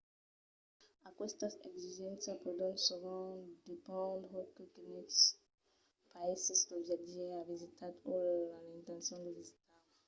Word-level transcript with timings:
aquestas 1.09 1.53
exigéncias 1.69 2.41
pòdon 2.43 2.73
sovent 2.87 3.39
dependre 3.71 4.39
de 4.57 4.63
quines 4.73 5.15
païses 6.13 6.59
lo 6.69 6.77
viatjaire 6.87 7.35
a 7.41 7.49
visitat 7.53 7.95
o 8.17 8.19
a 8.57 8.59
l'intencion 8.67 9.19
de 9.23 9.31
visitar 9.39 9.79